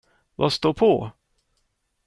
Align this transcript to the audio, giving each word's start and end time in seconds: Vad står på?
Vad 0.35 0.51
står 0.53 0.73
på? 0.73 1.11